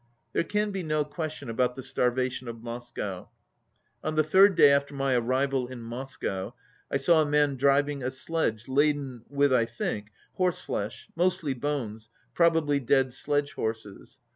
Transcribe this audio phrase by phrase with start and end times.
[0.33, 3.29] There can be no question about the starvation of Moscow.
[4.03, 6.55] On the third day after my arrival in Moscow
[6.89, 12.79] I saw a man driving a sledge laden with, I think, horseflesh, mostly bones, probably
[12.79, 14.17] dead sledge horses.